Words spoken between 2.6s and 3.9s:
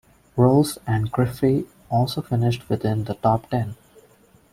within the top ten.